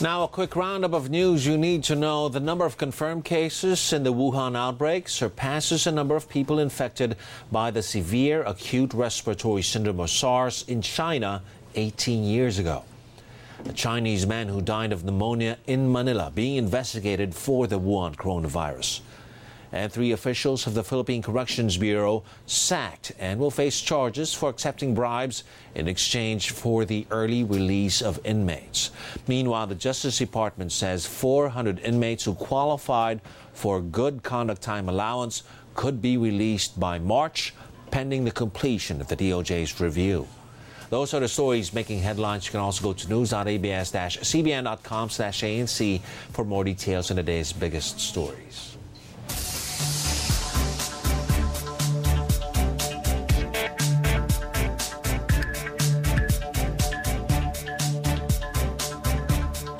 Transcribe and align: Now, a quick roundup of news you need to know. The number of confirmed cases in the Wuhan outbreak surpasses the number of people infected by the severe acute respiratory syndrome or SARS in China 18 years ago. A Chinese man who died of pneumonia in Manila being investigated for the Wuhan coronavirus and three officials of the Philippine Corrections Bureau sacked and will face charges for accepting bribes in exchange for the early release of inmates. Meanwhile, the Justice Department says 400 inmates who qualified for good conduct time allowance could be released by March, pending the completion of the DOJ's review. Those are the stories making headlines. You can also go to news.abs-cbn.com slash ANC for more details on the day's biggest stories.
Now, 0.00 0.22
a 0.22 0.28
quick 0.28 0.54
roundup 0.54 0.92
of 0.92 1.10
news 1.10 1.44
you 1.44 1.58
need 1.58 1.82
to 1.84 1.96
know. 1.96 2.28
The 2.28 2.38
number 2.38 2.64
of 2.64 2.76
confirmed 2.76 3.24
cases 3.24 3.92
in 3.92 4.04
the 4.04 4.12
Wuhan 4.12 4.56
outbreak 4.56 5.08
surpasses 5.08 5.82
the 5.82 5.90
number 5.90 6.14
of 6.14 6.28
people 6.28 6.60
infected 6.60 7.16
by 7.50 7.72
the 7.72 7.82
severe 7.82 8.44
acute 8.44 8.94
respiratory 8.94 9.62
syndrome 9.62 9.98
or 9.98 10.06
SARS 10.06 10.64
in 10.68 10.82
China 10.82 11.42
18 11.74 12.22
years 12.22 12.60
ago. 12.60 12.84
A 13.64 13.72
Chinese 13.72 14.24
man 14.24 14.46
who 14.46 14.62
died 14.62 14.92
of 14.92 15.02
pneumonia 15.02 15.58
in 15.66 15.90
Manila 15.90 16.30
being 16.32 16.54
investigated 16.54 17.34
for 17.34 17.66
the 17.66 17.80
Wuhan 17.80 18.14
coronavirus 18.14 19.00
and 19.72 19.92
three 19.92 20.12
officials 20.12 20.66
of 20.66 20.74
the 20.74 20.84
Philippine 20.84 21.22
Corrections 21.22 21.76
Bureau 21.76 22.22
sacked 22.46 23.12
and 23.18 23.38
will 23.38 23.50
face 23.50 23.80
charges 23.80 24.32
for 24.32 24.48
accepting 24.48 24.94
bribes 24.94 25.44
in 25.74 25.88
exchange 25.88 26.50
for 26.50 26.84
the 26.84 27.06
early 27.10 27.44
release 27.44 28.00
of 28.00 28.20
inmates. 28.24 28.90
Meanwhile, 29.26 29.66
the 29.66 29.74
Justice 29.74 30.18
Department 30.18 30.72
says 30.72 31.06
400 31.06 31.80
inmates 31.80 32.24
who 32.24 32.34
qualified 32.34 33.20
for 33.52 33.80
good 33.80 34.22
conduct 34.22 34.62
time 34.62 34.88
allowance 34.88 35.42
could 35.74 36.00
be 36.00 36.16
released 36.16 36.80
by 36.80 36.98
March, 36.98 37.54
pending 37.90 38.24
the 38.24 38.30
completion 38.30 39.00
of 39.00 39.08
the 39.08 39.16
DOJ's 39.16 39.80
review. 39.80 40.26
Those 40.90 41.12
are 41.12 41.20
the 41.20 41.28
stories 41.28 41.74
making 41.74 42.00
headlines. 42.00 42.46
You 42.46 42.52
can 42.52 42.60
also 42.60 42.82
go 42.82 42.92
to 42.94 43.08
news.abs-cbn.com 43.10 45.10
slash 45.10 45.42
ANC 45.42 46.00
for 46.32 46.44
more 46.44 46.64
details 46.64 47.10
on 47.10 47.16
the 47.16 47.22
day's 47.22 47.52
biggest 47.52 48.00
stories. 48.00 48.77